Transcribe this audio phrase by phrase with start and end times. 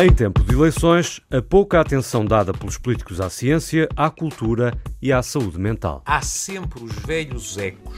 [0.00, 4.72] Em tempo de eleições, a pouca atenção dada pelos políticos à ciência, à cultura
[5.02, 6.02] e à saúde mental.
[6.06, 7.94] Há sempre os velhos ecos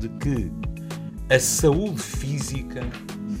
[0.00, 0.50] de que
[1.32, 2.84] a saúde física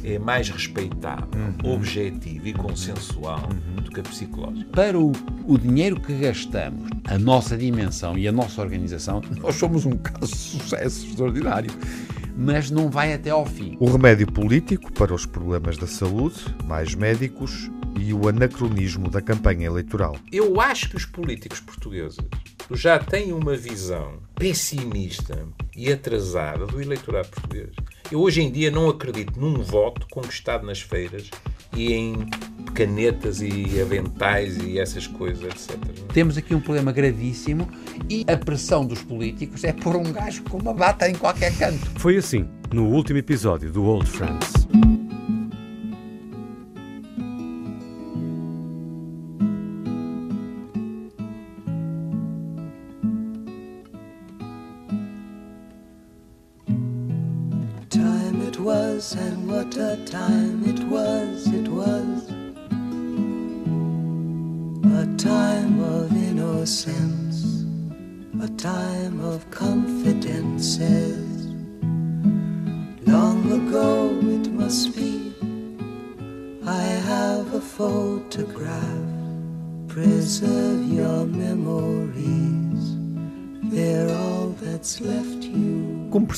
[0.04, 1.28] é mais respeitável,
[1.64, 3.48] objetiva e consensual
[3.82, 4.70] do que a psicológica.
[4.70, 5.10] Para o,
[5.44, 10.32] o dinheiro que gastamos, a nossa dimensão e a nossa organização, nós somos um caso
[10.32, 11.70] de sucesso extraordinário.
[12.36, 13.76] Mas não vai até ao fim.
[13.80, 19.66] O remédio político para os problemas da saúde, mais médicos e o anacronismo da campanha
[19.66, 20.16] eleitoral.
[20.30, 22.18] Eu acho que os políticos portugueses
[22.70, 27.70] já têm uma visão pessimista e atrasada do eleitorado português.
[28.12, 31.30] Eu hoje em dia não acredito num voto conquistado nas feiras
[31.76, 32.26] e em
[32.74, 35.76] canetas e aventais e essas coisas, etc.
[36.12, 37.68] Temos aqui um problema gravíssimo
[38.08, 41.86] e a pressão dos políticos é pôr um gajo com uma bata em qualquer canto.
[41.98, 44.66] Foi assim no último episódio do Old Friends.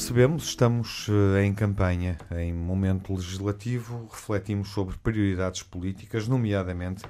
[0.09, 7.05] Percebemos, estamos eh, em campanha, em momento legislativo, refletimos sobre prioridades políticas, nomeadamente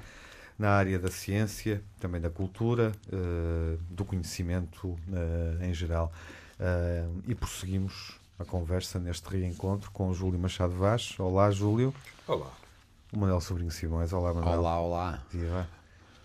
[0.57, 6.11] na área da ciência, também da cultura, eh, do conhecimento eh, em geral.
[7.25, 11.17] E prosseguimos a conversa neste reencontro com o Júlio Machado Vaz.
[11.17, 11.95] Olá, Júlio.
[12.27, 12.51] Olá.
[13.13, 14.11] O Manuel Sobrinho Simões.
[14.11, 14.59] Olá, Manuel.
[14.59, 15.23] Olá, olá.
[15.31, 15.65] Viva.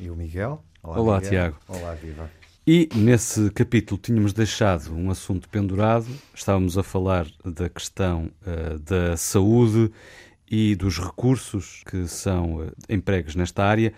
[0.00, 0.60] E o Miguel.
[0.82, 1.30] Olá, Miguel.
[1.30, 1.56] Tiago.
[1.68, 2.28] Olá, Viva.
[2.66, 9.18] E nesse capítulo tínhamos deixado um assunto pendurado, estávamos a falar da questão eh, da
[9.18, 9.92] saúde
[10.50, 13.92] e dos recursos que são uh, empregos nesta área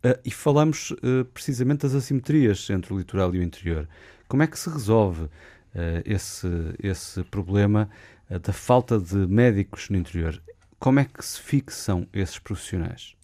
[0.00, 3.88] eh, e falamos eh, precisamente das assimetrias entre o litoral e o interior.
[4.28, 5.28] Como é que se resolve
[5.74, 6.46] eh, esse,
[6.80, 7.90] esse problema
[8.30, 10.40] eh, da falta de médicos no interior?
[10.78, 13.16] Como é que se fixam esses profissionais?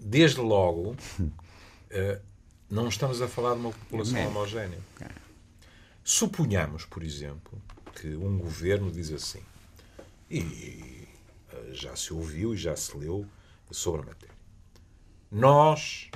[0.00, 0.96] Desde logo,
[1.90, 2.20] eh,
[2.70, 4.78] não estamos a falar de uma população homogénea.
[6.02, 7.60] Suponhamos, por exemplo,
[7.94, 9.42] que um governo diz assim,
[10.30, 11.08] e
[11.52, 13.26] eh, já se ouviu e já se leu
[13.70, 14.36] sobre a matéria.
[15.30, 16.10] Nós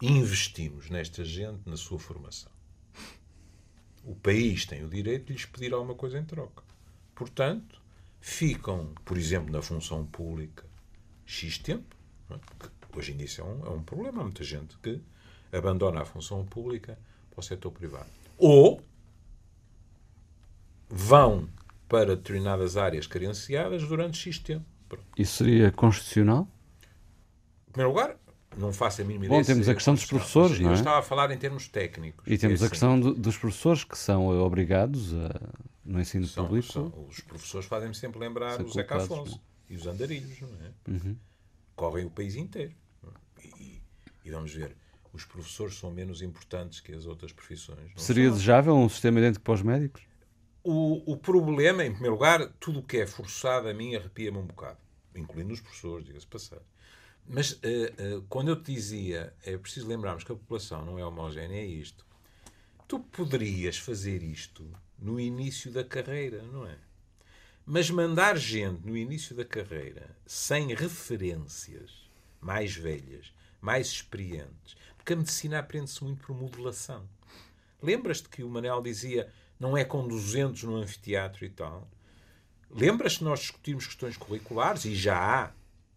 [0.00, 2.50] investimos nesta gente na sua formação.
[4.02, 6.62] O país tem o direito de lhes pedir alguma coisa em troca.
[7.14, 7.80] Portanto,
[8.20, 10.64] ficam, por exemplo, na função pública
[11.24, 11.96] X tempo.
[12.30, 12.38] é?
[12.96, 14.20] Hoje em dia isso é um, é um problema.
[14.20, 15.00] Há muita gente que
[15.54, 16.98] abandona a função pública
[17.30, 18.06] para o setor privado.
[18.38, 18.80] Ou
[20.88, 21.48] vão
[21.88, 24.64] para determinadas áreas carenciadas durante X tempo.
[25.18, 26.46] Isso seria constitucional?
[27.68, 28.16] Em primeiro lugar,
[28.56, 29.44] não faço a mínima Bom, ideia.
[29.44, 30.72] se temos a é questão dos professores, não é?
[30.72, 32.24] Eu estava a falar em termos técnicos.
[32.26, 35.52] E temos É a assim, questão do- dos professores que são obrigados a,
[35.84, 36.72] no ensino são- público.
[36.72, 40.90] são- os professores fazem-me sempre lembrar Ser o Zeca Afonso e os andarilhos, não é?
[40.92, 41.16] Uhum.
[41.74, 42.72] Correm o país inteiro.
[43.04, 43.46] é?
[43.46, 43.82] E-
[44.24, 44.76] e vamos ver,
[45.14, 47.92] os professores são menos importantes que as outras profissões.
[47.96, 48.32] Seria são?
[48.32, 50.02] desejável um sistema idêntico para os médicos?
[50.62, 54.46] O, o problema, em primeiro lugar, tudo o que é forçado a mim arrepia-me um
[54.46, 54.78] bocado,
[55.14, 56.58] incluindo os professores, diga-se passar.
[57.26, 61.04] Mas eh, eh, quando eu te dizia, é preciso lembrarmos que a população não é
[61.04, 62.04] homogénea, é isto.
[62.88, 66.76] Tu poderias fazer isto no início da carreira, não é?
[67.64, 72.04] Mas mandar gente no início da carreira sem referências
[72.40, 77.06] mais velhas, mais experientes, porque a medicina aprende-se muito por modelação.
[77.82, 81.86] Lembras-te que o Manel dizia não é com 200 no anfiteatro e tal?
[82.70, 85.52] Lembras-te que nós discutimos questões curriculares e já há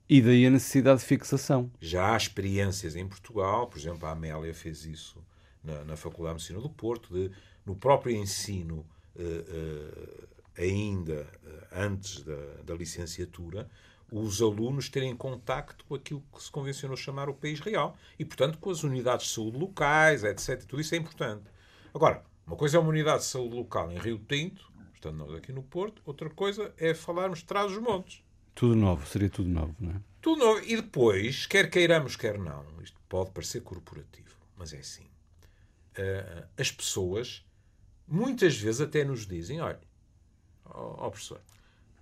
[0.09, 1.71] E daí a necessidade de fixação.
[1.79, 5.23] já há experiências em Portugal, por exemplo, a Amélia fez isso
[5.63, 7.31] na, na Faculdade de Medicina do Porto, de,
[7.65, 9.45] no próprio ensino, eh,
[10.57, 13.69] eh, ainda eh, antes da, da licenciatura,
[14.11, 18.57] os alunos terem contacto com aquilo que se convencionou chamar o país real e, portanto,
[18.57, 20.63] com as unidades de saúde locais, etc.
[20.63, 21.43] Tudo isso é importante.
[21.93, 25.51] Agora, uma coisa é uma unidade de saúde local em Rio Tinto, estando nós aqui
[25.51, 28.23] no Porto, outra coisa é falarmos de trás os montes.
[28.55, 30.01] Tudo novo, seria tudo novo, não é?
[30.21, 30.61] Tudo novo.
[30.65, 35.05] E depois, quer queiramos, quer não, isto pode parecer corporativo, mas é assim.
[35.95, 37.45] Eh, as pessoas
[38.07, 39.79] muitas vezes até nos dizem: olha,
[40.65, 41.41] ó ó, professor,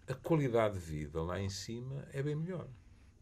[0.07, 2.67] a qualidade de vida lá em cima é bem melhor.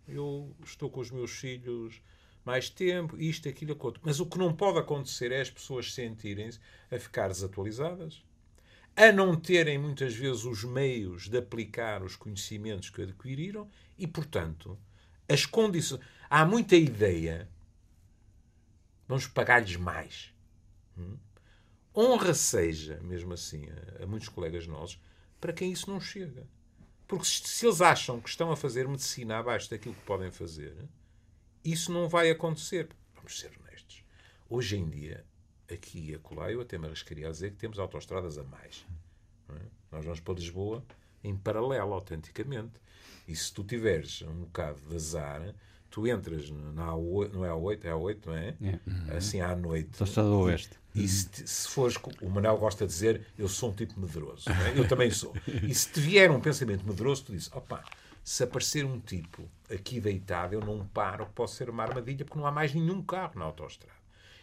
[0.07, 2.01] eu estou com os meus filhos
[2.43, 3.95] mais tempo, isto, aquilo, aquilo.
[4.01, 6.59] Mas o que não pode acontecer é as pessoas sentirem-se
[6.91, 8.23] a ficar desatualizadas,
[8.95, 14.77] a não terem muitas vezes os meios de aplicar os conhecimentos que adquiriram e, portanto,
[15.27, 16.01] as condições.
[16.29, 17.49] Há muita ideia.
[19.07, 20.33] Vamos pagar-lhes mais.
[20.97, 21.17] Hum?
[21.95, 24.99] Honra seja, mesmo assim, a, a, muitos colegas nossos,
[25.39, 26.47] para quem isso não chega.
[27.07, 30.75] Porque se, se eles acham que estão a fazer medicina abaixo daquilo que podem fazer,
[31.63, 32.89] isso não vai acontecer.
[33.15, 34.03] Vamos ser honestos.
[34.49, 35.25] Hoje em dia,
[35.71, 38.85] aqui e acolá, eu até me arriscaria a dizer que temos autoestradas a mais.
[39.49, 39.65] É?
[39.91, 40.83] Nós vamos para Lisboa
[41.23, 42.73] em paralelo, autenticamente.
[43.27, 45.55] E se tu tiveres um bocado de azar,
[45.93, 48.55] tu entras na A8, não é A8, é A8, não é?
[48.63, 49.15] é.
[49.15, 49.89] Assim à noite.
[49.91, 50.79] Autostrada do Oeste.
[50.95, 54.49] E se, se fores, o Manel gosta de dizer, eu sou um tipo medroso.
[54.49, 54.79] É?
[54.79, 55.35] Eu também sou.
[55.47, 57.83] E se te vier um pensamento medroso, tu dizes, opa,
[58.23, 62.47] se aparecer um tipo aqui deitado, eu não paro, posso ser uma armadilha, porque não
[62.47, 63.93] há mais nenhum carro na autostrada.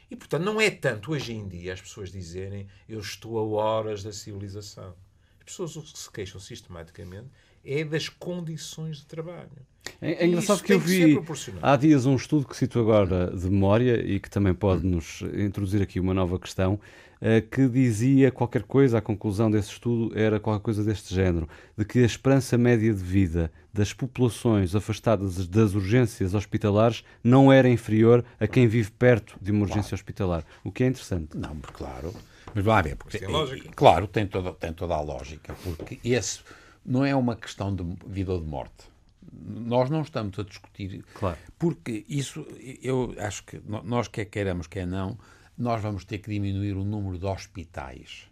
[0.08, 4.04] E, portanto, não é tanto hoje em dia as pessoas dizerem eu estou a horas
[4.04, 4.94] da civilização.
[5.40, 7.28] As pessoas o que se queixam sistematicamente
[7.64, 9.66] é das condições de trabalho.
[10.02, 13.50] É, é engraçado que eu vi que há dias um estudo que cito agora de
[13.50, 16.74] memória e que também pode nos introduzir aqui uma nova questão,
[17.20, 21.84] uh, que dizia qualquer coisa, a conclusão desse estudo era qualquer coisa deste género, de
[21.84, 28.24] que a esperança média de vida das populações afastadas das urgências hospitalares não era inferior
[28.40, 29.94] a quem vive perto de uma urgência claro.
[29.94, 31.36] hospitalar, o que é interessante.
[31.36, 32.12] Não, claro.
[32.54, 33.68] Mas vá ver, porque, tem lógica.
[33.76, 36.40] Claro, tem toda, tem toda a lógica, porque esse
[36.84, 38.90] não é uma questão de vida ou de morte.
[39.32, 41.04] Nós não estamos a discutir.
[41.14, 41.38] Claro.
[41.58, 42.46] Porque isso,
[42.82, 45.18] eu acho que nós, quer queiramos, quer não,
[45.56, 48.28] nós vamos ter que diminuir o número de hospitais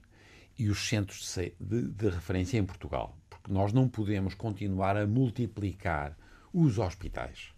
[0.58, 3.16] e os centros de, de, de referência em Portugal.
[3.30, 6.16] Porque nós não podemos continuar a multiplicar
[6.52, 7.52] os hospitais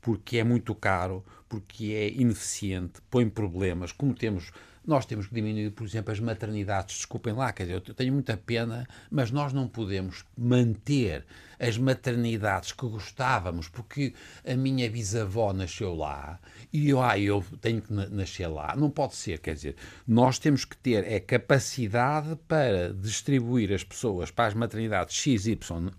[0.00, 4.50] porque é muito caro, porque é ineficiente, põe problemas, como temos
[4.88, 6.96] nós temos que diminuir, por exemplo, as maternidades.
[6.96, 11.26] Desculpem lá, quer dizer, eu tenho muita pena, mas nós não podemos manter
[11.60, 14.14] as maternidades que gostávamos, porque
[14.46, 16.40] a minha bisavó nasceu lá
[16.72, 18.74] e eu, ah, eu tenho que nascer lá.
[18.74, 19.76] Não pode ser, quer dizer,
[20.06, 25.90] nós temos que ter é capacidade para distribuir as pessoas para as maternidades X, Y,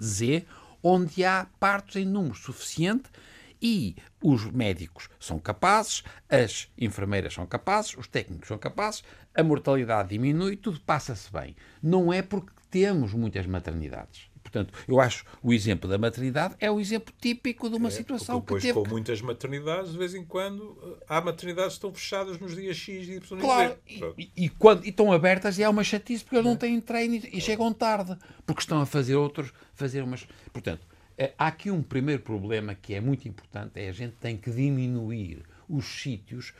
[0.00, 0.46] Z,
[0.80, 3.10] onde há partos em número suficiente
[3.60, 9.02] e os médicos são capazes, as enfermeiras são capazes, os técnicos são capazes,
[9.34, 11.54] a mortalidade diminui, tudo passa-se bem.
[11.82, 14.28] Não é porque temos muitas maternidades.
[14.42, 18.40] Portanto, eu acho o exemplo da maternidade é o exemplo típico de uma é, situação
[18.40, 18.80] depois, que teve...
[18.82, 23.08] com muitas maternidades, de vez em quando, há maternidades que estão fechadas nos dias X
[23.08, 23.40] e Y.
[23.40, 26.80] Claro, e, e, quando, e estão abertas e há uma chatice porque eles não têm
[26.80, 28.16] treino e, e chegam tarde,
[28.46, 30.26] porque estão a fazer outros, fazer umas...
[30.50, 30.97] Portanto, é,
[31.36, 35.42] há aqui um primeiro problema que é muito importante, é a gente tem que diminuir
[35.68, 36.54] os sítios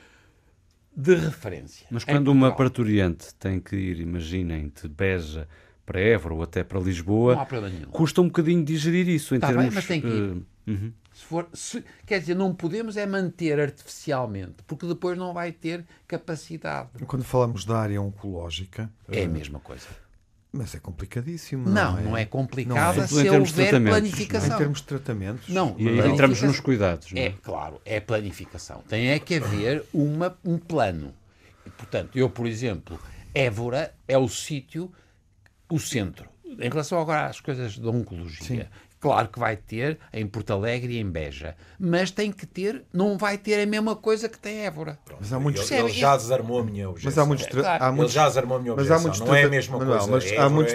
[0.94, 1.86] de referência.
[1.90, 5.48] Mas quando uma parturiente tem que ir, imaginem, de Beja
[5.86, 7.46] para Évora ou até para Lisboa,
[7.90, 9.66] custa um bocadinho digerir isso em tá termos...
[9.66, 10.32] Bem, mas tem que ir.
[10.32, 10.92] Uh, uhum.
[11.12, 15.86] se for, se, quer dizer, não podemos é manter artificialmente, porque depois não vai ter
[16.06, 16.90] capacidade.
[17.06, 18.90] Quando falamos da área oncológica...
[19.08, 19.86] É a eh, mesma coisa
[20.52, 21.68] mas é complicadíssimo.
[21.68, 23.06] Não, não é, não é complicado não é.
[23.06, 24.54] se houver planificação.
[24.54, 25.48] Em termos de tratamentos.
[25.48, 27.12] Não, e aí entramos nos cuidados.
[27.14, 27.26] É?
[27.26, 27.34] é?
[27.42, 28.82] claro, é planificação.
[28.88, 31.12] Tem é que haver uma, um plano.
[31.66, 32.98] E, portanto, eu, por exemplo,
[33.34, 34.90] Évora é o sítio,
[35.68, 36.28] o centro.
[36.44, 38.62] Em relação agora às coisas da oncologia, Sim.
[39.00, 43.16] Claro que vai ter em Porto Alegre e em Beja, mas tem que ter, não
[43.16, 44.98] vai ter a mesma coisa que tem Évora.
[45.20, 47.10] Mas há muitos ele, ele já desarmou a minha objeção.
[47.10, 48.96] Mas há muitos, é, há muitos, ele já desarmou a minha objeção.
[48.96, 50.06] Mas há muitos não é a mesma coisa.
[50.08, 50.74] Mas há é muitos...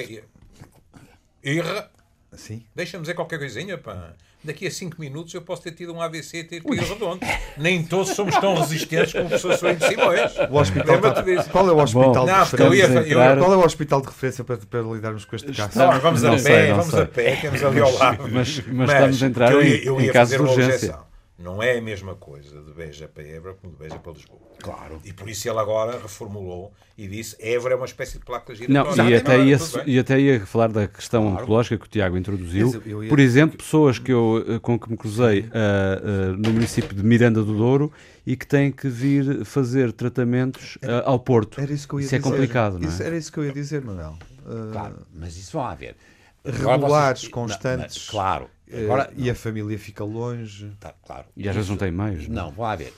[1.44, 1.93] É...
[2.38, 2.62] Irra.
[2.76, 4.14] Deixa-me dizer qualquer coisinha, pá
[4.44, 7.20] daqui a 5 minutos eu posso ter tido um AVC e ter que ir redondo.
[7.58, 10.32] Nem todos somos tão resistentes como o professor Sorinho de Simões.
[10.50, 11.24] O hospital tá...
[11.52, 12.64] Qual é o hospital Bom, de não, referência?
[12.64, 13.38] Eu ia, eu...
[13.38, 15.78] Qual é o hospital de referência para, para lidarmos com este caso?
[15.78, 17.02] Não, vamos a pé, sei, vamos sei.
[17.02, 18.24] a pé, temos ali ao lado.
[18.24, 20.98] Mas, mas, mas estamos a entrar eu ia, eu ia em casos de urgência.
[21.38, 24.40] Não é a mesma coisa de Beja para Évora como de Beja para Lisboa.
[24.62, 25.02] Claro.
[25.04, 29.04] E por isso ele agora reformulou e disse Évora é uma espécie de placa giratória.
[29.04, 31.44] Não, e até, ia, e até ia falar da questão claro.
[31.44, 32.82] oncológica que o Tiago introduziu.
[32.86, 33.10] Ia...
[33.10, 37.04] Por exemplo, pessoas que eu, eh, com que me cruzei uh, uh, no município de
[37.04, 37.92] Miranda do Douro
[38.26, 41.60] e que têm que vir fazer tratamentos uh, ao Porto.
[41.60, 42.30] Era isso que eu ia isso é dizer.
[42.30, 42.92] é complicado, não é?
[42.92, 44.18] Isso, era isso que eu ia dizer, Manuel.
[44.72, 45.96] Claro, mas isso vão haver.
[46.46, 47.32] Regulares, vocês...
[47.32, 48.06] constantes.
[48.06, 48.50] Não, claro.
[48.84, 50.72] Agora, e a família fica longe.
[50.80, 51.26] Tá, claro.
[51.36, 52.28] E às vezes não tem mais.
[52.28, 52.94] Não, não vão haver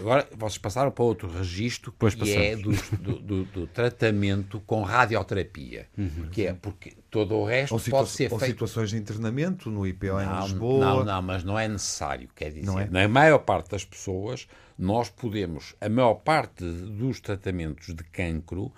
[0.00, 2.82] agora vocês passaram para outro registro Pois que é passamos.
[2.90, 5.86] do, do, do- do tratamento com radioterapia.
[5.96, 6.28] Uhum.
[6.32, 8.50] Que é porque todo o resto Ou, pode ser ou feito.
[8.50, 10.84] situações de internamento no IPO em Não, Lisboa.
[10.84, 12.28] não, não, mas não é necessário.
[12.34, 12.88] Quer dizer, Não é?
[12.90, 18.72] na maior parte das pessoas, nós podemos, a maior parte dos tratamentos de cancro,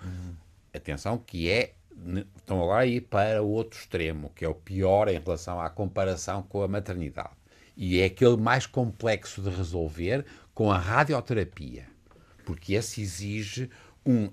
[0.73, 1.73] atenção, que é,
[2.37, 5.69] estão lá a ir para o outro extremo, que é o pior em relação à
[5.69, 7.29] comparação com a maternidade.
[7.75, 11.85] E é aquele mais complexo de resolver com a radioterapia,
[12.45, 13.69] porque esse exige
[14.05, 14.29] um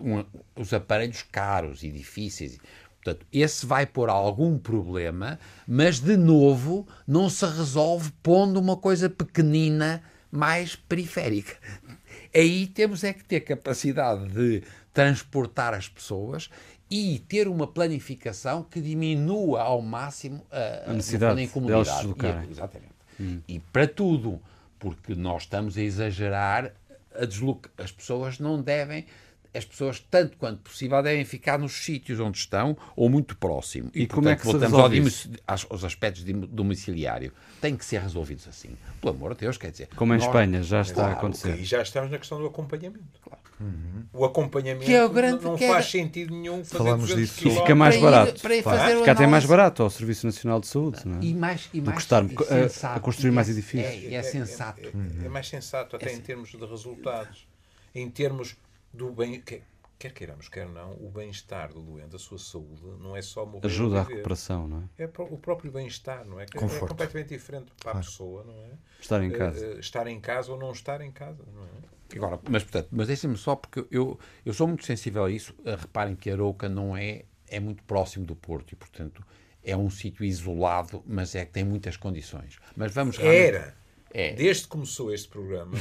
[0.00, 0.24] um-
[0.54, 2.58] os aparelhos caros e difíceis.
[3.02, 9.08] Portanto, esse vai pôr algum problema, mas de novo não se resolve pondo uma coisa
[9.08, 11.56] pequenina mais periférica.
[12.34, 14.62] Aí temos é que ter capacidade de
[14.92, 16.50] transportar as pessoas
[16.90, 21.96] e ter uma planificação que diminua ao máximo a, A necessidade a se incomodidade.
[21.98, 22.48] deslocarem.
[22.48, 23.42] E- Exatamente.
[23.48, 24.40] E para tudo,
[24.78, 26.72] porque nós estamos a exagerar
[27.14, 27.68] a desloca...
[27.76, 29.04] As pessoas não devem,
[29.52, 33.90] as pessoas, tanto quanto possível, devem ficar nos sítios onde estão ou muito próximo.
[33.92, 35.30] E como é que se voltamos resolve ao isso?
[35.46, 37.32] aos, aos aspectos de domiciliário.
[37.60, 38.70] Têm que ser resolvidos assim.
[39.00, 39.88] Pelo amor de Deus, quer dizer.
[39.96, 41.58] Como em nós- Espanha já está a Claro, acontecer.
[41.58, 43.02] E já estamos na questão do acompanhamento.
[44.12, 47.28] O acompanhamento Que é o grande- não que é- faz sentido nenhum fazer Falamos 200
[47.36, 47.48] disso.
[47.48, 48.40] E fica mais Para ir- barato.
[48.42, 48.78] para ir Claro.
[48.78, 51.24] fazer o Fica até mais barato ao Serviço Nacional de Saúde, não é?
[51.24, 52.96] E mais, e Do mais que estar e a- sensato.
[52.98, 54.04] a construir E mais é- edifícios.
[54.12, 54.80] É, é sensato.
[55.22, 57.46] É, é mais sensato até em termos de resultados,
[57.94, 58.56] em termos
[58.92, 59.62] do bem, quer,
[59.98, 63.66] quer queiramos, quer não, o bem-estar do doente, a sua saúde, não é só morrer
[63.66, 65.02] Ajuda à recuperação, não é?
[65.02, 66.46] É o próprio bem-estar, não é?
[66.46, 66.90] Que É Conforto.
[66.90, 68.70] completamente diferente para a pessoa, não é?
[69.00, 69.66] Estar em Eh, casa.
[69.66, 71.97] eh, estar em casa ou não estar em casa, não é?
[72.16, 75.54] Agora, mas portanto, mas deixem-me só porque eu, eu sou muito sensível a isso.
[75.64, 79.24] Eh, Reparem que Arouca não é é muito próximo do Porto e portanto
[79.64, 82.56] é um sítio isolado, mas é que tem muitas condições.
[82.76, 83.74] Mas vamos realmente- Era,
[84.12, 84.32] É.
[84.32, 85.76] desde que começou este programa,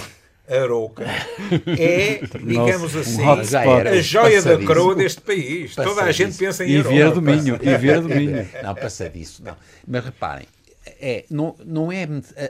[0.50, 1.03] Arouca
[1.79, 3.22] é, digamos um assim,
[3.55, 3.89] era.
[3.91, 4.67] a joia da Passadiço.
[4.67, 5.75] coroa deste país.
[5.75, 6.17] Toda a Passadiço.
[6.17, 6.89] gente pensa em E Arouca.
[6.89, 7.55] Vieira do Minho.
[7.62, 8.48] E Vieira do Minho.
[8.63, 9.55] Não, passa disso, não.
[9.86, 10.48] Mas reparem,
[10.86, 12.03] é, não, não é,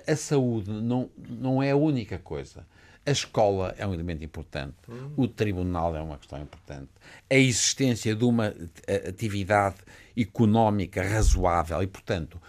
[0.07, 2.65] a, a saúde não, não é a única coisa.
[3.07, 4.75] A escola é um elemento importante,
[5.15, 6.89] o tribunal é uma questão importante,
[7.29, 8.53] a existência de uma
[8.85, 9.77] eh, atividade
[10.15, 12.39] económica razoável e, portanto,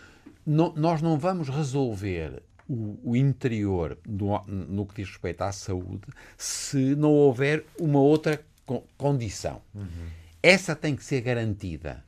[0.45, 6.07] não- nós não vamos resolver o, o interior do- no que diz respeito à saúde
[6.37, 9.63] se não houver uma outra co- condição.
[10.43, 12.05] Essa tem que ser garantida,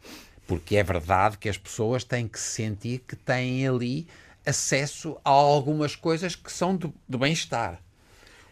[0.47, 4.07] porque é verdade que as pessoas têm que se sentir que têm ali
[4.45, 7.80] acesso a algumas coisas que são do bem-estar.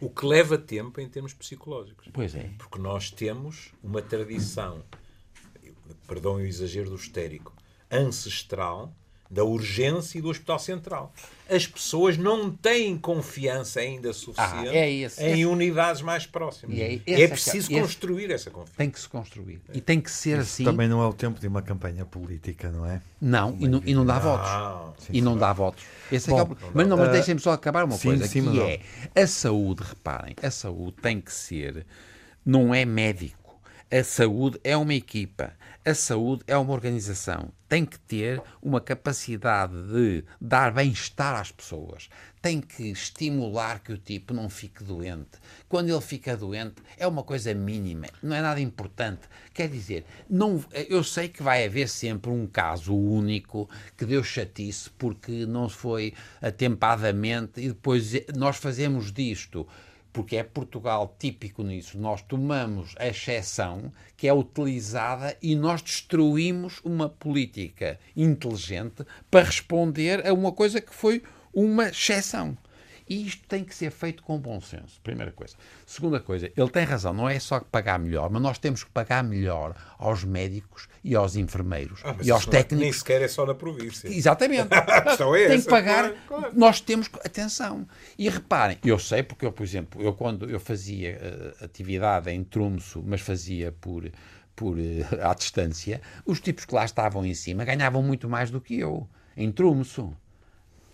[0.01, 2.09] O que leva tempo em termos psicológicos.
[2.13, 2.51] Pois é.
[2.59, 4.85] Porque nós temos uma tradição,
[6.07, 7.53] perdão o exagero do histérico,
[7.91, 8.95] ancestral
[9.31, 11.13] da urgência e do Hospital Central.
[11.51, 16.77] As pessoas não têm confiança ainda suficiente Ah, é esse- em esse- unidades mais próximas.
[16.77, 18.77] E é- esse é é preciso esse- construir essa confiança.
[18.79, 19.61] Tem que se construir.
[19.75, 20.65] E tem que ser assim.
[20.65, 23.03] Também não é o tempo de uma campanha política, não é?
[23.21, 24.49] Não, e não, e não dá votos.
[24.51, 24.95] Não.
[25.11, 25.85] e não dá votos.
[26.11, 28.09] Esse é que é o Bom, mas não, mas uh, deixem-me só acabar uma sim,
[28.09, 28.81] coisa, sim, que é
[29.23, 31.85] a saúde, reparem, a saúde tem que ser,
[32.45, 33.38] não é médico.
[33.91, 35.55] A saúde é uma equipa.
[35.83, 37.51] A saúde é uma organização.
[37.67, 42.11] Tem que ter uma capacidade de dar bem-estar às pessoas.
[42.43, 45.39] Tem que estimular que o tipo não fique doente.
[45.71, 49.23] Quando ele fica doente, é uma coisa mínima, não é nada importante.
[49.55, 54.91] Quer dizer, não, eu sei que vai haver sempre um caso único que deu chatice
[54.99, 59.67] porque não foi atempadamente e depois nós fazemos disto
[60.13, 61.99] porque é Portugal típico nisso.
[61.99, 70.27] Nós tomamos a exceção que é utilizada e nós destruímos uma política inteligente para responder
[70.27, 71.23] a uma coisa que foi
[71.53, 72.57] uma exceção.
[73.09, 75.55] E isto tem que ser feito com bom senso, primeira coisa.
[75.87, 79.25] Segunda coisa, ele tem razão, não é só pagar melhor, mas nós temos que pagar
[79.25, 83.47] melhor aos médicos e aos enfermeiros Ah, e aos é- Nem técnicos sequer é só
[83.47, 84.09] na província.
[84.09, 84.69] Exatamente.
[85.05, 86.03] questão é Tem essa, que pagar.
[86.13, 86.53] claro, claro.
[86.59, 87.87] Nós temos que- atenção.
[88.19, 92.45] E reparem, eu sei porque eu, por exemplo, eu quando eu fazia eh, atividade em
[92.45, 94.11] Tromso, mas fazia por
[94.55, 98.61] por eh, à distância, os tipos que lá estavam em cima ganhavam muito mais do
[98.61, 100.13] que eu em Tromso.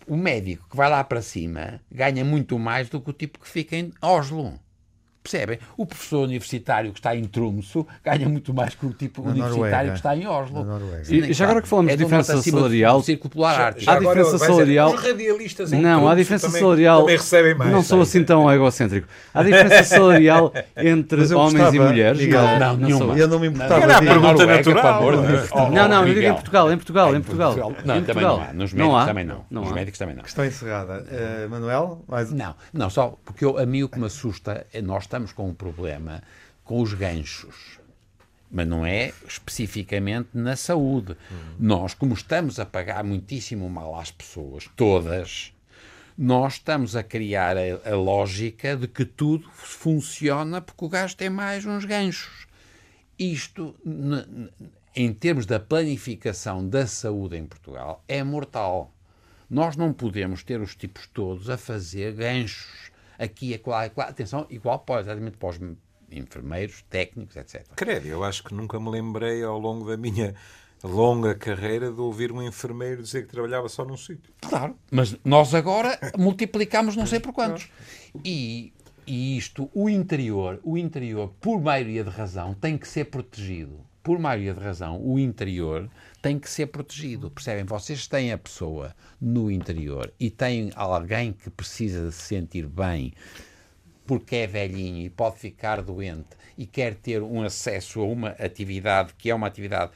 [0.07, 3.47] O médico que vai lá para cima ganha muito mais do que o tipo que
[3.47, 4.59] fica em Oslo.
[5.25, 5.57] Percebem?
[5.75, 9.57] O professor universitário que está em Tromso ganha muito mais que o tipo Na universitário
[9.65, 9.91] Noruega.
[9.91, 10.67] que está em Oslo.
[11.09, 13.89] E já agora que falamos é de diferença salarial, do Círculo Polar Ártico.
[13.89, 16.99] Há diferença salarial- Os radialistas em Não, há diferença também- salarial.
[17.01, 17.71] Também recebem mais.
[17.71, 19.07] não sou assim tão egocêntrico.
[19.33, 22.19] Há diferença salarial entre homens e mulheres?
[22.21, 22.99] Miguel, não, na nenhuma.
[23.05, 23.19] saúde?
[23.19, 25.01] Eu não me importava Era a pergunta Noruega, natural.
[25.01, 26.33] não Não, não, eu digo em.
[26.33, 27.55] Portugal, em Portugal, em Portugal.
[27.83, 28.53] Não, Em também não há.
[28.53, 29.05] Nos médicos há?
[29.07, 29.45] também não.
[29.49, 29.75] Não Nos há.
[29.75, 30.21] médicos também não.
[30.23, 31.03] Questão encerrada.
[31.09, 35.31] Eh, Manuel, Não, não, só porque a mim o que me assusta é nós estamos
[35.31, 36.21] com um problema
[36.65, 37.79] com os ganchos.
[38.51, 41.15] Mas não é especificamente na saúde.
[41.57, 45.53] Nós, como estamos a pagar muitíssimo mal às pessoas, todas,
[46.17, 51.29] nós estamos a criar a, a lógica de que tudo funciona porque o gajo tem
[51.29, 52.45] mais uns ganchos.
[53.17, 53.73] Isto,
[54.93, 58.93] em termos da planificação da saúde em Portugal, é mortal.
[59.49, 64.07] Nós não podemos ter os tipos todos a fazer ganchos aqui, acolá, acolá.
[64.07, 65.59] Atenção, igual para, exatamente para os
[66.11, 67.65] enfermeiros, técnicos, etc.
[67.75, 70.35] Credo, eu acho que nunca me lembrei ao longo da minha
[70.83, 74.33] longa carreira de ouvir um enfermeiro dizer que trabalhava só num sítio.
[74.41, 77.69] Claro, mas nós agora multiplicamos não sei por quantos.
[78.23, 78.71] E,
[79.05, 83.79] e isto, o interior, o interior, por maioria de razão, tem que ser protegido.
[84.03, 85.89] Por maioria de razão, o interior
[86.25, 87.29] tem que ser protegido.
[87.29, 87.65] Percebem?
[87.65, 93.13] Vocês têm a pessoa no interior e têm alguém que precisa de se sentir bem
[94.07, 99.13] porque é velhinho e pode ficar doente e quer ter um acesso a uma atividade
[99.15, 99.91] que é uma atividade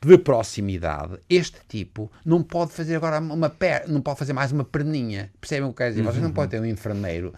[0.00, 3.88] de proximidade, este tipo não pode fazer agora uma per...
[3.88, 5.32] não pode fazer mais uma perninha.
[5.40, 6.02] Percebem o que quer dizer?
[6.02, 7.34] Vocês não podem ter um enfermeiro.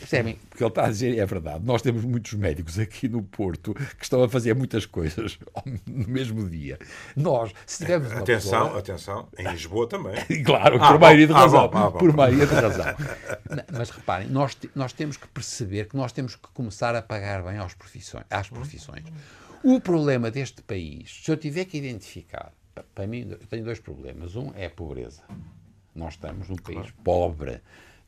[0.00, 0.34] Percebem?
[0.48, 1.64] Porque ele está a dizer é verdade.
[1.64, 5.38] Nós temos muitos médicos aqui no Porto que estão a fazer muitas coisas
[5.86, 6.78] no mesmo dia.
[7.14, 10.14] Nós, se tivermos uma Atenção, pessoa- atenção, em Lisboa também.
[10.44, 11.68] Claro, Ah, por maioria de bom, ah, razão.
[11.68, 11.98] bom, ah, bom.
[11.98, 12.86] Por maioria de razão.
[13.72, 17.58] Mas reparem, nós, nós temos que perceber que nós temos que começar a pagar bem
[17.58, 19.04] aos profissões, às profissões.
[19.62, 23.78] O problema deste país, se eu tiver que identificar, pa- para mim, eu tenho dois
[23.78, 24.34] problemas.
[24.36, 25.22] Um é a pobreza.
[25.94, 27.60] Nós estamos num país pobre.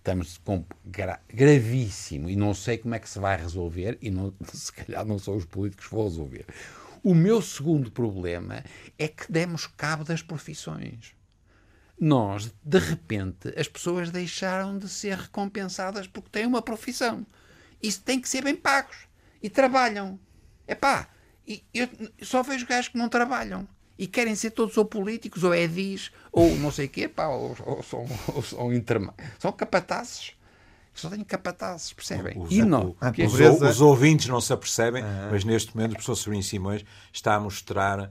[0.03, 4.35] Estamos com gra- gravíssimo e não sei como é que se vai resolver e não,
[4.53, 6.45] se calhar não são os políticos que vão resolver.
[7.05, 8.65] O meu segundo problema
[8.99, 11.15] é que demos cabo das profissões
[12.03, 17.25] nós, de repente, as pessoas deixaram de ser recompensadas porque têm uma profissão.
[17.81, 19.07] Isso tem que ser bem pagos.
[19.41, 20.19] E trabalham.
[20.67, 21.09] Epá,
[21.73, 21.89] eu
[22.21, 23.69] só vejo gajos que não trabalham.
[23.99, 27.57] E querem ser todos ou políticos, ou edis, ou não sei o quê, pá, ou,
[27.65, 30.33] ou são, ou são, interma- são capatazes.
[30.95, 32.37] Só tenho capatazes, percebem?
[32.37, 32.89] Os- e não.
[32.89, 36.43] o- porque- os, pobreza- os ouvintes não se apercebem, mas neste momento o professor Sobrinho
[36.43, 38.11] Simões está a mostrar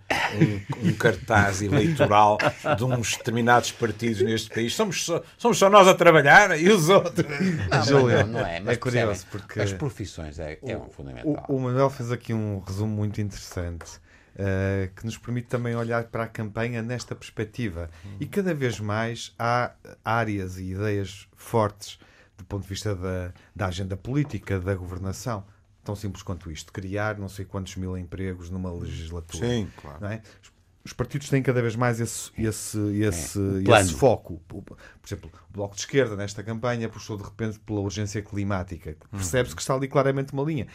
[0.82, 2.40] um, um cartaz eleitoral
[2.76, 4.74] de uns determinados partidos neste país.
[4.74, 7.24] Somos só, somos só nós a trabalhar e os outros.
[7.28, 8.60] Não, mas Júlia, não, não é.
[8.60, 11.46] Mas é curioso, porque As profissões é, é um fundamental.
[11.50, 13.86] O, o Manuel fez aqui um resumo muito interessante
[14.44, 17.92] eh, que nos permite também olhar para a campanha nesta perspectiva.
[18.20, 19.72] E cada vez mais há
[20.04, 22.00] áreas e ideias fortes
[22.36, 25.46] do ponto de vista da, da agenda política, da governação.
[25.84, 29.48] Tão simples quanto isto: criar não sei quantos mil empregos numa legislatura.
[29.48, 30.06] Sim, claro.
[30.08, 30.24] é?
[30.42, 30.50] Os
[30.94, 33.86] partidos têm cada vez mais esse, esse, esse, plano.
[33.86, 34.42] esse foco.
[34.48, 34.64] Por
[35.06, 38.98] exemplo, o Bloco de Esquerda, nesta campanha, puxou de repente pela urgência climática.
[39.12, 40.66] Percebe-se que está ali claramente uma linha.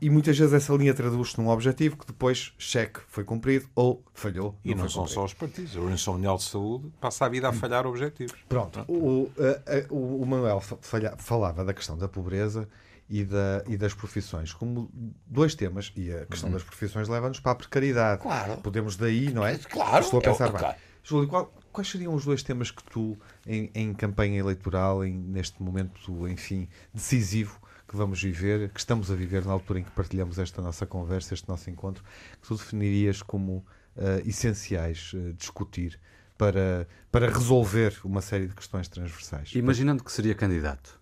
[0.00, 4.56] E muitas vezes essa linha traduz-se num objetivo que depois, cheque, foi cumprido ou falhou.
[4.64, 5.74] E não foi são só os partidos.
[5.74, 8.36] A Organização Mundial de Saúde passa a vida a falhar objetivos.
[8.48, 12.68] Pronto, o, a- a- o, o Manuel fa- falha- falava da questão da pobreza
[13.10, 14.88] e, da, e das profissões como
[15.26, 18.22] dois temas, e a questão das profissões leva-nos para a precariedade.
[18.22, 18.58] Claro.
[18.58, 19.58] Podemos daí, não é?
[19.58, 20.60] Claro, Estou a é pensar o- bem.
[20.60, 20.76] claro.
[21.02, 25.60] Júlio, qual- quais seriam os dois temas que tu, em, em campanha eleitoral, em, neste
[25.62, 30.38] momento, enfim, decisivo que vamos viver, que estamos a viver na altura em que partilhamos
[30.38, 32.04] esta nossa conversa, este nosso encontro,
[32.40, 35.98] que tu definirias como eh, essenciais eh, discutir
[36.38, 39.52] para, para resolver uma série de questões transversais?
[39.54, 40.99] Imaginando que seria candidato.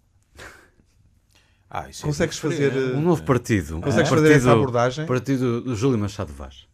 [1.70, 2.72] Ah, isso é Consegues diferente.
[2.72, 3.80] fazer, Um novo partido.
[3.80, 5.06] Consegues fazer essa abordagem?
[5.06, 6.66] Partido do Júlio Machado Vaz.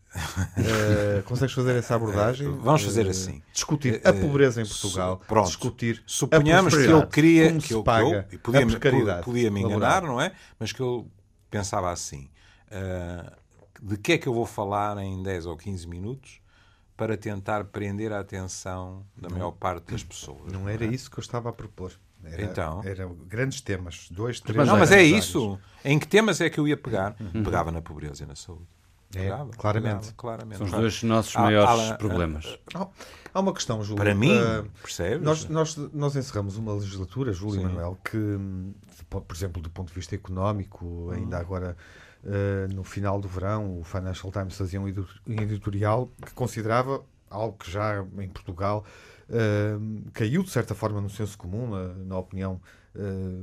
[0.56, 2.48] eh, consegues fazer essa abordagem?
[2.58, 3.42] Vamos fazer Eh, assim.
[3.52, 5.20] Discutir Eh, a pobreza em su- Portugal.
[5.26, 5.46] pronto.
[5.48, 8.66] Discutir Suponhamos a que eu queria que se eu, que paga eu e podia, a
[8.66, 10.02] precariedade podia me enganar, laboral.
[10.14, 10.32] não é?
[10.58, 11.10] Mas que eu
[11.50, 12.28] pensava assim:
[12.70, 13.32] ah,
[13.82, 16.40] de que é que eu vou falar em 10 ou 15 minutos
[16.96, 20.52] para tentar prender a atenção da maior parte das pessoas?
[20.52, 21.92] Não era isso que eu estava a propor.
[22.32, 22.82] Era, Então?
[22.84, 24.66] eram grandes temas, dois, três.
[24.66, 25.58] Não, mas é isso.
[25.84, 27.14] Em que temas é que eu ia pegar?
[27.44, 28.64] Pegava na pobreza e na saúde.
[29.16, 29.94] É, Pagava, claramente.
[29.94, 30.58] pagava, claramente.
[30.58, 32.58] São os dois nossos Ah, maiores ah, problemas.
[32.74, 32.88] Há-
[33.32, 33.96] Há uma questão, Júlio.
[34.02, 35.22] Para mim, Ah, percebes?
[35.24, 37.64] Nós, nós, nós encerramos uma legislatura, Júlio e Sim.
[37.64, 38.72] Manuel, que, hum,
[39.10, 41.10] po- por exemplo, do ponto de vista económico, Uhum.
[41.10, 41.76] ainda agora
[42.26, 47.56] eh, no final do verão, o Financial Times fazia um um editorial que considerava algo
[47.58, 48.84] que já em Portugal
[50.12, 52.60] caiu de certa forma no senso comum, na, na opinião,
[52.94, 53.42] eh,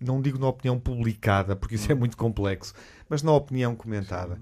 [0.00, 2.00] não digo na opinião publicada, porque isso é Uhum.
[2.00, 2.72] muito complexo,
[3.08, 4.40] mas na opinião comentada,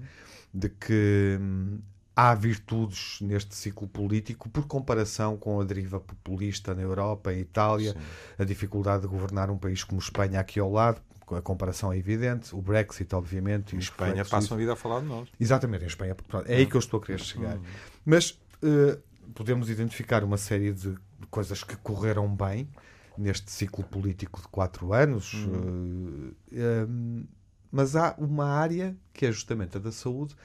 [0.53, 1.79] de que hum,
[2.15, 7.91] há virtudes neste ciclo político por comparação com a deriva populista na Europa, em Itália,
[7.93, 7.99] Sim.
[8.39, 12.55] a dificuldade de governar um país como Espanha aqui ao lado, a comparação é evidente,
[12.55, 13.75] o Brexit, obviamente.
[13.75, 14.53] e Espanha disso.
[14.53, 15.27] a vida a falar de nós.
[15.37, 16.15] Exatamente, em Espanha.
[16.45, 17.59] É aí que eu estou a querer chegar.
[18.05, 18.97] Mas eh,
[19.33, 20.95] podemos identificar uma série de
[21.29, 22.69] coisas que correram bem
[23.17, 25.33] neste ciclo político de quatro anos.
[26.51, 27.27] eh, em,
[27.71, 30.35] mas há uma área que é justamente a da saúde,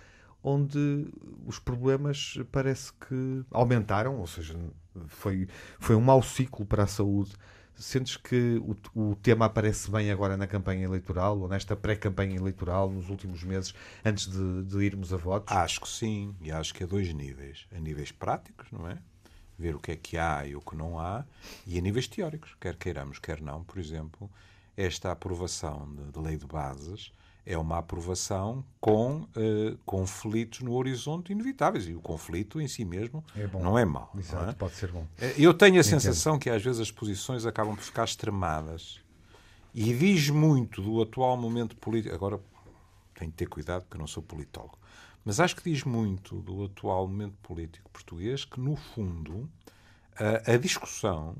[0.43, 1.07] onde
[1.47, 4.59] os problemas parece que aumentaram, ou seja,
[5.07, 5.47] foi,
[5.79, 7.33] foi um mau ciclo para a saúde.
[7.83, 8.63] Sentes que
[8.95, 13.43] o, o tema aparece bem agora na campanha eleitoral ou nesta pré-campanha eleitoral, nos últimos
[13.43, 15.55] meses, antes de, de irmos a votos?
[15.55, 17.67] Acho que sim, e acho que a dois níveis.
[17.75, 18.99] A níveis práticos, não é?
[19.59, 21.25] Ver o que é que há e o que não há,
[21.67, 23.65] e a níveis teóricos, quer queiramos, quer não.
[23.65, 24.31] Por exemplo,
[24.77, 27.13] esta aprovação de, de lei de bases
[27.45, 33.25] é uma aprovação com eh, conflitos no horizonte inevitáveis, e o conflito em si mesmo
[33.37, 34.11] É não é mau.
[34.15, 34.53] não Exato, é?
[34.53, 35.07] pode ser bom.
[35.21, 39.01] Eh, Eu tenho a sensação que às vezes as posições acabam por ficar extremadas.
[39.75, 42.15] E diz muito do atual momento político.
[42.15, 42.39] Agora,
[43.15, 44.79] tenho de ter cuidado porque eu não sou politólogo.
[45.25, 49.49] Mas acho que diz muito do atual momento político português que, no fundo,
[50.47, 51.35] a, a discussão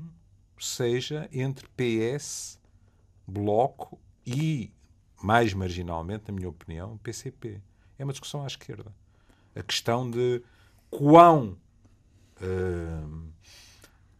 [0.59, 2.57] seja entre PS,
[3.27, 4.71] Bloco e,
[5.23, 7.61] mais marginalmente, na minha opinião, PCP.
[7.97, 8.93] É uma discussão à esquerda.
[9.55, 10.43] A questão de
[10.89, 11.57] quão
[12.41, 13.31] hum,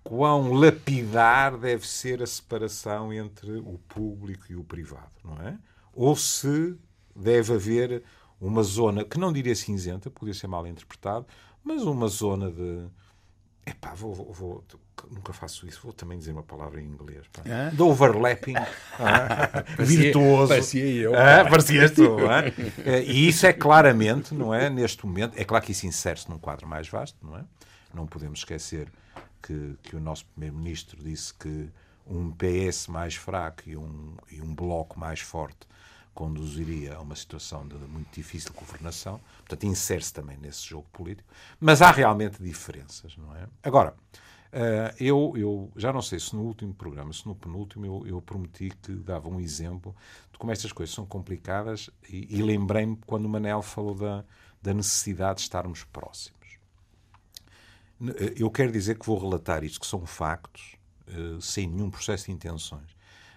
[0.03, 5.57] quão lapidar deve ser a separação entre o público e o privado, não é?
[5.93, 6.77] Ou se
[7.15, 8.03] deve haver
[8.39, 11.25] uma zona, que não diria cinzenta, podia ser mal interpretado,
[11.63, 12.85] mas uma zona de.
[13.65, 14.63] Epá, vou, vou, vou-
[15.09, 17.25] nunca faço isso, vou também dizer uma palavra em inglês.
[17.31, 17.41] pá.
[17.71, 18.55] De overlapping
[18.99, 20.49] ah, virtuoso.
[20.49, 21.13] parecia eu.
[21.15, 22.17] Ah, parecias tu?
[22.85, 24.69] Eh, E isso é claramente, não é?
[24.69, 27.43] Neste momento, é claro que isso insere-se num quadro mais vasto, não é?
[27.93, 28.91] Não podemos esquecer
[29.41, 31.69] que, que o nosso Primeiro-Ministro disse que
[32.05, 35.59] um PS mais fraco e um, e um bloco mais forte
[36.13, 39.19] conduziria a uma situação de muito difícil governação.
[39.39, 41.27] Portanto, insere-se também nesse jogo político.
[41.59, 43.47] Mas há realmente diferenças, não é?
[43.63, 43.95] Agora,
[44.51, 48.21] eh, eu, eu já não sei se no último programa, se no penúltimo, eu, eu
[48.21, 49.95] prometi que dava um exemplo
[50.31, 54.23] de como estas coisas são complicadas e, e lembrei-me quando o Manel falou da,
[54.61, 56.59] da necessidade de estarmos próximos.
[58.01, 60.75] Eh, Eu quero dizer que vou relatar isto, que são factos,
[61.07, 62.92] eh, sem nenhum processo de intenções.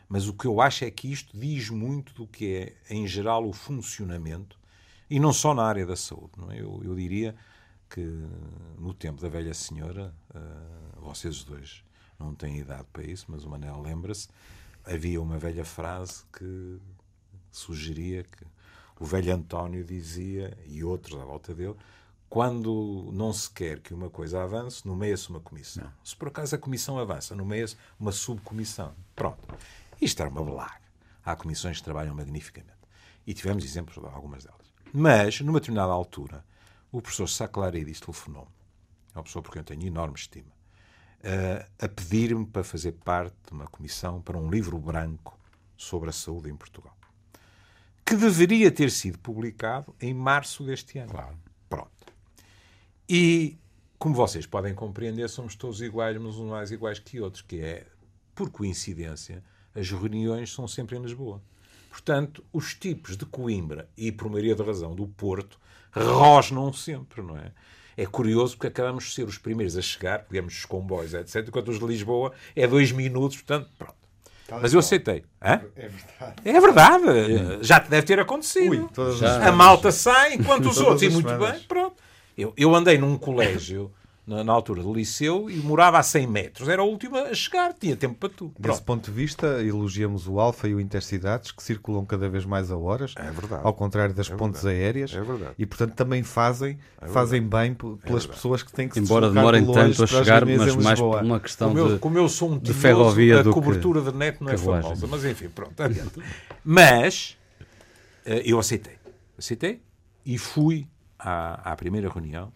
[0.09, 3.47] Mas o que eu acho é que isto diz muito do que é, em geral,
[3.47, 4.59] o funcionamento,
[5.11, 6.33] e não só na área da saúde.
[6.37, 6.61] Não é?
[6.61, 7.35] eu, eu diria
[7.89, 8.01] que
[8.79, 10.39] no tempo da velha senhora, eh,
[11.01, 11.85] vocês dois
[12.19, 14.29] não têm idade para isso, mas o Manel lembra-se,
[14.85, 16.79] havia uma velha frase que
[17.51, 18.45] sugeria que
[18.99, 21.77] o velho António dizia, e outros à volta dele,
[22.29, 25.91] quando não se quer que uma coisa avance, nomeia-se uma comissão.
[26.03, 28.95] Se por acaso a comissão avança, nomeia-se uma subcomissão.
[29.15, 29.55] Pronto.
[30.01, 30.87] Isto era uma blaga.
[31.25, 32.77] Há comissões que trabalham magnificamente.
[33.27, 34.73] E tivemos exemplos de algumas delas.
[34.93, 36.45] Mas, numa determinada altura,
[36.93, 38.51] o professor Saclaridis telefonou-me,
[39.15, 40.53] é uma pessoa por quem eu tenho enorme estima,
[41.23, 45.39] eh, a pedir-me para fazer parte de uma comissão para um livro branco
[45.77, 46.97] sobre a saúde em Portugal
[48.07, 51.11] que deveria ter sido publicado em março deste ano.
[51.11, 51.37] Claro.
[51.69, 51.91] Pronto.
[53.09, 53.59] E,
[53.99, 57.85] como vocês podem compreender, somos todos iguais, mas uns mais iguais que outros, que é,
[58.33, 59.43] por coincidência,
[59.77, 61.41] as reuniões são sempre em Lisboa.
[61.91, 65.59] Portanto, os tipos de Coimbra e, por maioria de razão, do Porto,
[65.93, 67.53] rosnam sempre, não é?
[67.97, 71.69] É curioso porque acabamos de ser os primeiros a chegar, digamos, os comboios, etc., enquanto
[71.69, 73.95] os de Lisboa é dois minutos, portanto, pronto.
[74.61, 75.25] Mas eu aceitei.
[75.43, 75.61] Hã?
[75.75, 76.35] É verdade.
[76.45, 77.59] É verdade.
[77.63, 78.89] Já te deve ter acontecido.
[78.95, 81.57] Ui, A malta sai, enquanto os outros, e muito semanas.
[81.57, 81.97] bem, pronto.
[82.39, 83.91] Eu, eu andei num colégio,
[84.27, 86.69] na, na altura do liceu, e morava a 100 metros.
[86.69, 88.55] Era a última a chegar, tinha tempo para tudo.
[88.59, 92.71] Desse ponto de vista, elogiamos o Alfa e o Intercidades, que circulam cada vez mais
[92.71, 93.61] a horas, É verdade.
[93.65, 94.83] ao contrário das É pontes verdade.
[94.85, 95.53] aéreas, É verdade.
[95.59, 99.53] e portanto também fazem, fazem bem p- pelas pessoas que têm que se Embora deslocar
[99.55, 101.99] de demorem longe tanto a chegar, mas mais por uma questão Como eu, de.
[102.01, 104.57] como eu sou um de tinhoso, ferrovia a do que cobertura de net não é
[104.57, 104.83] carruagem.
[104.83, 105.07] famosa.
[105.07, 106.21] Mas enfim, pronto, adiante.
[106.65, 107.37] Mas
[108.25, 108.95] eh, eu aceitei.
[109.39, 109.81] Aceitei
[110.25, 112.53] e fui à, à primeira reunião,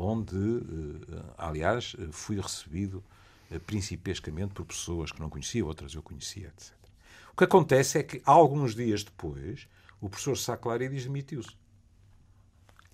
[0.00, 3.04] onde, eh, aliás, fui recebido
[3.50, 6.72] eh, principescamente por pessoas que não conhecia, outras eu conhecia, etc.
[7.32, 9.68] O que acontece é que, alguns dias depois,
[10.00, 11.56] o professor Saclari demitiu-se.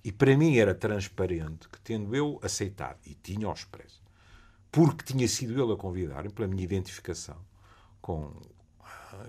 [0.03, 4.03] E para mim era transparente que, tendo eu aceitado, e tinha o expresso,
[4.71, 7.38] porque tinha sido ele a convidar-me, pela minha identificação
[8.01, 8.40] com,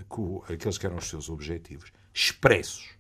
[0.08, 2.97] com aqueles que eram os seus objetivos, expressos,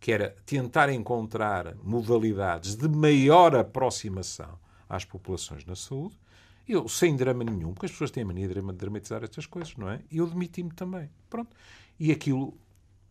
[0.00, 4.58] que era tentar encontrar modalidades de maior aproximação
[4.88, 6.18] às populações na saúde,
[6.68, 9.88] eu, sem drama nenhum, porque as pessoas têm a mania de dramatizar estas coisas, não
[9.90, 10.00] é?
[10.10, 11.10] E eu demiti-me também.
[11.30, 11.56] Pronto.
[11.98, 12.56] E aquilo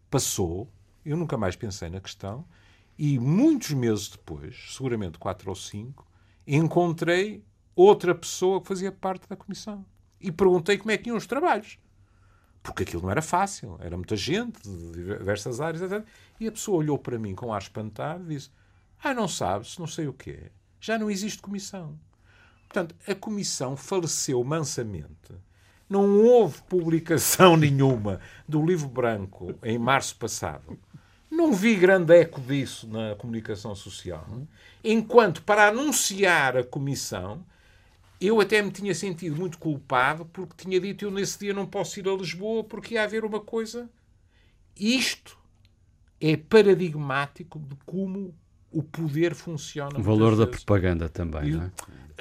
[0.10, 0.71] passou,
[1.04, 2.45] eu nunca mais pensei na questão,
[2.97, 6.08] e muitos meses depois, seguramente quatro ou cinco,
[6.45, 7.43] encontrei
[7.76, 9.86] outra pessoa que fazia parte da comissão.
[10.19, 11.78] E perguntei como é que iam os trabalhos.
[12.68, 16.06] Porque aquilo não era fácil, era muita gente, de diversas áreas, etc.
[16.38, 18.52] E a pessoa olhou para mim com ar espantado e disse:
[19.02, 20.52] Ah, não sabes, não sei o quê.
[20.80, 21.98] Já não existe comissão.
[22.68, 25.34] Portanto, a comissão faleceu mansamente.
[25.90, 30.78] Não houve publicação nenhuma do livro branco em março passado.
[31.32, 34.28] Não vi grande eco disso na comunicação social.
[34.84, 37.46] Enquanto, para anunciar a comissão,
[38.20, 42.00] eu até me tinha sentido muito culpado porque tinha dito eu nesse dia não posso
[42.00, 43.90] ir a Lisboa porque ia haver uma coisa.
[44.76, 45.38] Isto
[46.20, 48.34] é paradigmático de como
[48.72, 49.98] o poder funciona.
[49.98, 51.72] O valor da propaganda também, não é?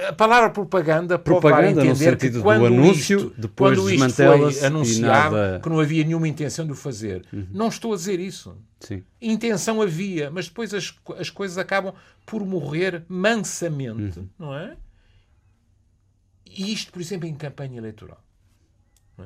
[0.09, 5.37] A palavra propaganda, propaganda no sentido que quando do anúncio, isto, depois desmantela-se foi anunciado
[5.37, 5.61] nada...
[5.63, 7.25] que não havia nenhuma intenção de o fazer.
[7.33, 7.47] Uhum.
[7.51, 8.55] Não estou a dizer isso.
[8.79, 9.03] Sim.
[9.23, 11.95] Intenção havia, mas depois as, as coisas acabam
[12.27, 14.29] por morrer mansamente, uhum.
[14.39, 14.77] não é?
[16.57, 18.23] E isto, por exemplo, em campanha eleitoral.
[19.19, 19.25] É?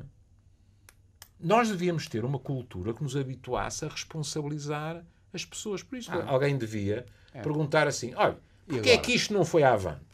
[1.39, 6.11] Nós devíamos ter uma cultura que nos habituasse a responsabilizar as pessoas por isto.
[6.11, 7.41] Ah, Alguém devia é.
[7.41, 10.10] perguntar assim: olha, porquê é que isto não foi avante?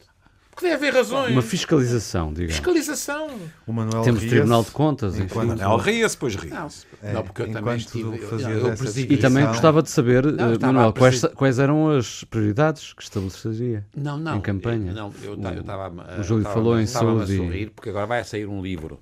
[0.58, 1.30] Porque deve haver razões.
[1.30, 2.56] Uma fiscalização, digamos.
[2.56, 3.30] Fiscalização.
[3.64, 5.16] O Manuel Temos ria Tribunal de Contas.
[5.16, 5.46] Enquanto...
[5.46, 6.68] Manuel ria-se, depois ria não,
[7.00, 8.08] é, não, porque eu também estive...
[8.08, 8.74] Eu,
[9.08, 13.86] e também gostava de saber, não, uh, Manuel, quais, quais, eram as prioridades que estabeleceria
[13.96, 14.90] não, não, em campanha?
[14.90, 15.90] Eu, não, eu estava...
[15.90, 17.34] O, o Júlio falou em saúde.
[17.34, 19.00] a sorrir, porque agora vai sair um livro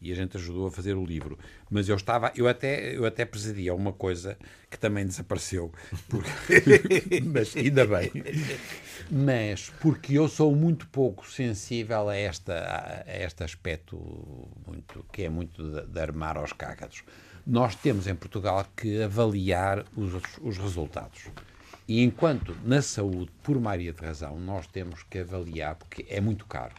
[0.00, 1.38] e a gente ajudou a fazer o livro.
[1.70, 4.36] Mas eu estava, eu até, eu até presidia uma coisa
[4.70, 5.72] que também desapareceu,
[6.08, 8.10] porque, mas ainda bem.
[9.10, 13.96] Mas porque eu sou muito pouco sensível a, esta, a este aspecto
[14.66, 17.02] muito, que é muito de, de armar aos cágados.
[17.46, 21.28] Nós temos em Portugal que avaliar os, os resultados.
[21.88, 26.44] E enquanto na saúde, por maioria de razão, nós temos que avaliar, porque é muito
[26.44, 26.74] caro.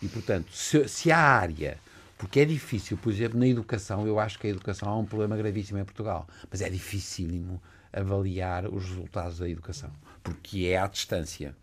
[0.00, 1.78] E, portanto, se, se a área
[2.24, 5.36] porque é difícil, por exemplo, na educação, eu acho que a educação há um problema
[5.36, 11.54] gravíssimo em Portugal, mas é dificílimo avaliar os resultados da educação, porque é à distância.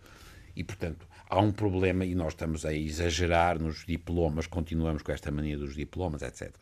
[0.55, 5.31] E, portanto, há um problema, e nós estamos a exagerar nos diplomas, continuamos com esta
[5.31, 6.53] mania dos diplomas, etc.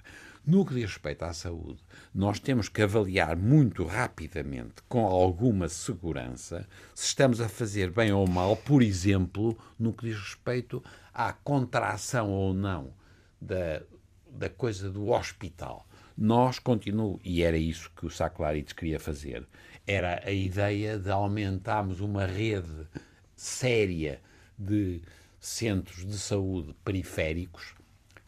[0.48, 1.84] No que diz respeito à saúde,
[2.16, 8.26] nós temos que avaliar muito rapidamente, com alguma segurança, se estamos a fazer bem ou
[8.26, 10.82] mal, por exemplo, no que diz respeito
[11.14, 12.98] à contração ou não
[13.42, 13.82] da,
[14.30, 15.88] da coisa do hospital.
[16.18, 19.48] Nós continuamos, e era isso que o Saclarides queria fazer,
[19.88, 22.88] era a ideia de aumentarmos uma rede
[23.36, 24.22] séria
[24.58, 25.02] de
[25.40, 27.74] centros de saúde periféricos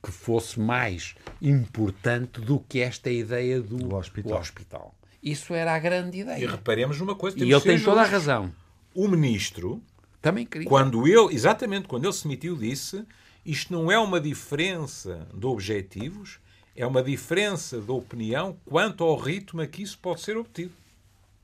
[0.01, 4.39] que fosse mais importante do que esta ideia do, do hospital.
[4.39, 4.95] hospital.
[5.21, 6.43] Isso era a grande ideia.
[6.43, 7.37] E reparemos numa coisa.
[7.37, 8.51] E ele tem toda a razão.
[8.95, 9.81] O ministro,
[10.21, 10.67] também queria.
[10.67, 13.05] Quando ele, exatamente, quando ele se demitiu, disse
[13.45, 16.39] isto não é uma diferença de objetivos,
[16.75, 20.71] é uma diferença de opinião quanto ao ritmo a que isso pode ser obtido.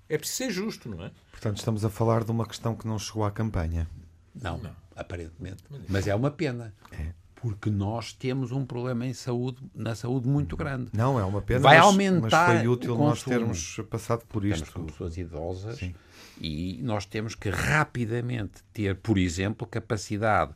[0.10, 1.12] É preciso ser justo, não é?
[1.32, 3.88] Portanto, estamos a falar de uma questão que não chegou à campanha.
[4.34, 4.76] Não, não.
[4.96, 5.64] aparentemente.
[5.90, 6.74] Mas é uma pena.
[6.92, 7.12] É.
[7.36, 10.90] Porque nós temos um problema em saúde, na saúde muito grande.
[10.94, 11.60] Não, é uma pena.
[11.60, 12.48] Vai mas, aumentar.
[12.48, 14.72] Mas foi útil nós termos passado por isto.
[14.72, 15.94] Temos pessoas idosas Sim.
[16.40, 20.54] e nós temos que rapidamente ter, por exemplo, capacidade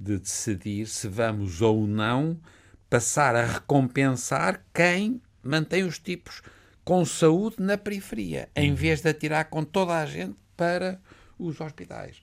[0.00, 2.40] de decidir se vamos ou não
[2.88, 6.42] passar a recompensar quem mantém os tipos
[6.82, 8.76] com saúde na periferia, em uhum.
[8.76, 11.00] vez de atirar com toda a gente para
[11.38, 12.22] os hospitais.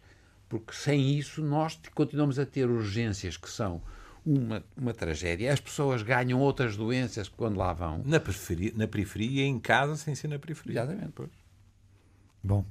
[0.50, 3.82] Porque sem isso nós continuamos a ter urgências que são
[4.26, 5.54] uma, uma tragédia.
[5.54, 8.02] As pessoas ganham outras doenças quando lá vão.
[8.06, 10.82] Na periferia, na periferia em casa sem ser na periferia.
[10.82, 11.12] Exatamente.
[11.14, 11.30] Pois.
[12.44, 12.66] Bom,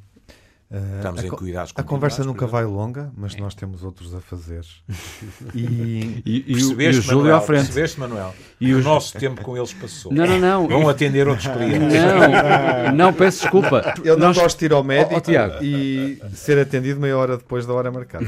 [0.96, 4.64] Estamos a, em cuidados a conversa nunca vai longa, mas nós temos outros a fazer.
[5.54, 7.36] E, E, e o- e o Júlio Manuel?
[7.36, 7.64] à frente.
[7.66, 8.34] Percebeste, Manuel?
[8.60, 10.12] E o os- nosso tempo com eles passou.
[10.12, 10.68] Não, não, não.
[10.68, 11.94] Vão atender outros clientes.
[11.94, 13.94] Não, não, peço desculpa.
[14.04, 15.62] eu não Nós, gosto de ir ao médico Ó, ó, Tiago.
[15.64, 18.26] e ser atendido meia hora depois da hora marcada.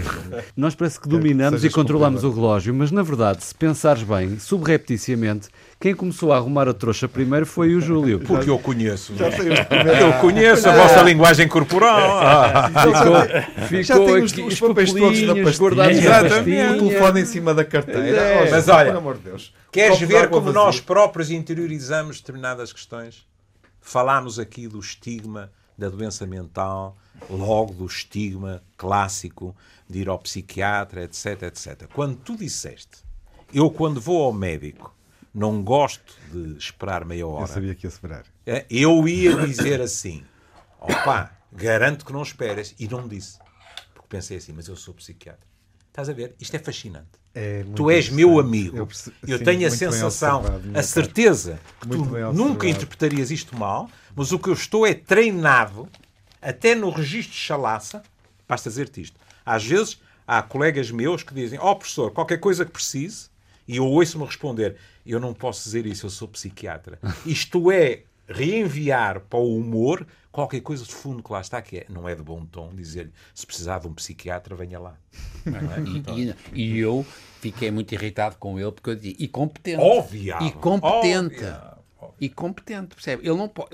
[0.57, 4.39] nós parece que dominamos e sejas controlamos o relógio, mas na verdade, se pensares bem,
[4.39, 5.49] subrepticiamente,
[5.81, 8.19] quem começou a arrumar a trouxa primeiro foi o Júlio.
[8.27, 9.13] Porque eu conheço.
[9.13, 12.19] Eu conheço a vossa linguagem corporal.
[12.19, 12.69] Ah,
[13.69, 18.21] Ficou, Já tem os, os papéis todos na pastilha, o telefone em cima da carteira.
[18.21, 18.51] É.
[18.51, 19.55] Mas olha, amor de Deus.
[19.71, 20.61] Queres ver como vazio.
[20.61, 23.25] nós próprios interiorizamos determinadas questões?
[23.81, 26.97] Falámos aqui do estigma da doença mental,
[27.31, 29.55] logo do estigma clássico
[29.89, 31.85] de ir ao psiquiatra, etc, etc.
[31.95, 32.99] Quando tu disseste,
[33.55, 34.98] eu quando vou ao médico
[35.35, 38.25] não gosto de esperar meia Eu hora, sabia que ia esperar.
[38.47, 40.25] é, eu ia dizer assim,
[40.81, 43.39] opá, garanto que não esperes, e não disse.
[43.95, 45.47] Porque pensei assim, mas eu sou psiquiatra.
[45.89, 46.35] Estás a ver?
[46.41, 47.09] Isto é fascinante.
[47.35, 48.77] É Tu és meu amigo.
[48.77, 50.43] Eu, perce- sim, tenho a sensação,
[50.75, 54.95] a certeza que Muito tu nunca interpretarias isto mal, mas o que eu estou é
[54.95, 55.89] treinado,
[56.41, 58.03] até no registro de chalaça,
[58.49, 59.19] basta dizer-te isto.
[59.45, 63.29] Às vezes há colegas meus que dizem: Ó professor, qualquer coisa que precise,
[63.69, 64.77] e eu ouço-me responder:
[65.07, 66.99] Eu não posso dizer isso, eu sou psiquiatra.
[67.25, 71.87] Isto é reenviar para o humor qualquer coisa de fundo que lá está, que é,
[71.89, 74.97] não é de bom tom dizer-lhe: Se precisar de um psiquiatra, venha lá.
[76.17, 77.05] E, e- e eu
[77.41, 79.81] fiquei muito irritado com ele porque eu disse, e competente.
[79.83, 80.37] Óbvio.
[80.43, 81.45] E competente.
[81.45, 81.78] Óbvio.
[82.21, 83.27] E competente, percebe?
[83.29, 83.71] Ele não pode.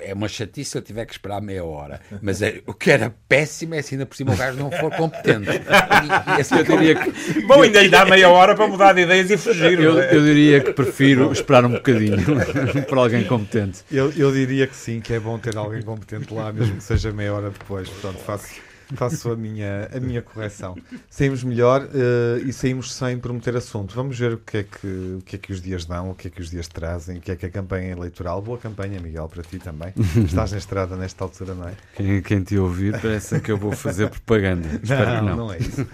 [0.00, 2.00] É uma chatice se eu tiver que esperar meia hora.
[2.22, 4.90] Mas é- o que era péssimo é se ainda por cima o gajo não for
[4.94, 5.48] competente.
[5.50, 9.02] E, e assim Eu diria que, Bom, ainda lhe dá meia hora para mudar de
[9.02, 9.78] ideias e fugir.
[9.80, 10.14] eu, é?
[10.14, 12.18] eu diria que prefiro esperar um bocadinho
[12.88, 13.82] por alguém competente.
[13.90, 17.12] Eu, eu diria que sim, que é bom ter alguém competente lá, mesmo que seja
[17.12, 17.88] meia hora depois.
[17.88, 18.48] Portanto, faço,
[18.94, 20.76] faço a, minha, a minha correção.
[21.08, 23.94] Saímos melhor eh, e saímos sem prometer assunto.
[23.94, 26.28] Vamos ver o que, é que, o que é que os dias dão, o que
[26.28, 28.40] é que os dias trazem, o que é que a campanha eleitoral.
[28.42, 29.92] Boa campanha, Miguel, para ti também.
[30.24, 31.74] Estás na estrada nesta altura, não é?
[31.94, 34.68] Quem, quem te ouvir parece que eu vou fazer propaganda.
[34.82, 35.52] Espero que não.
[35.52, 35.86] é isso.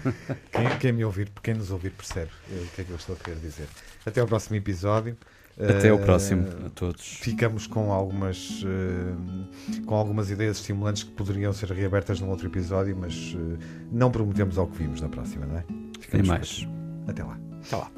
[0.51, 3.15] Quem, quem me ouvir, quem nos ouvir, percebe eh, o que é que eu estou
[3.15, 3.67] a querer dizer.
[4.05, 5.17] Até ao próximo episódio.
[5.59, 7.01] Até ao Eh, próximo a todos.
[7.01, 12.95] ficamos com algumas eh, com algumas ideias estimulantes que poderiam ser reabertas num outro episódio,
[12.99, 13.57] mas eh,
[13.91, 15.63] não prometemos ao que vimos na próxima, não é?
[15.69, 16.67] Nem Ficamos por mais.
[17.07, 17.37] Até lá.
[17.69, 17.91] Tá lá.